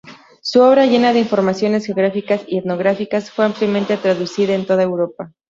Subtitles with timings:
[0.41, 5.31] Su obra, llena de informaciones geográficas y etnográficas, fue ampliamente traducida en toda Europa.